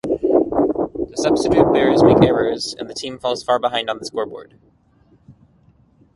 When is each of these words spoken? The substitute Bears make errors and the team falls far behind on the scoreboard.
The 0.03 1.13
substitute 1.15 1.71
Bears 1.71 2.01
make 2.01 2.23
errors 2.23 2.75
and 2.79 2.89
the 2.89 2.93
team 2.95 3.19
falls 3.19 3.43
far 3.43 3.59
behind 3.59 3.87
on 3.87 3.99
the 3.99 4.05
scoreboard. 4.05 4.57